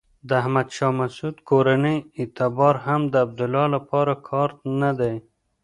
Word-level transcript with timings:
د 0.27 0.29
احمد 0.41 0.67
شاه 0.77 0.93
مسعود 1.01 1.35
کورنۍ 1.49 1.97
اعتبار 2.19 2.75
هم 2.85 3.01
د 3.13 3.15
عبدالله 3.25 3.65
لپاره 3.75 4.13
کارت 4.29 4.57
نه 4.81 4.91
دی. 4.99 5.15